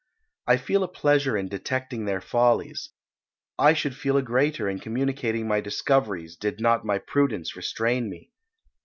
[0.47, 2.89] I feel a pleasure in detecting their follies;
[3.59, 8.31] I should feel a greater in communicating my discoveries, did not my prudence restrain me.